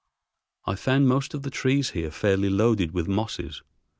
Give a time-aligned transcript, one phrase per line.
[0.65, 3.61] I found most of the trees here fairly loaded with mosses.